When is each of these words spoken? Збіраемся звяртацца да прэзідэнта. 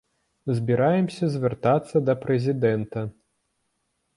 Збіраемся 0.59 1.29
звяртацца 1.35 1.97
да 2.07 2.15
прэзідэнта. 2.25 2.99